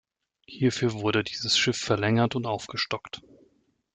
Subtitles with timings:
[0.47, 3.21] Hierfür wurde dieses Schiff verlängert und aufgestockt.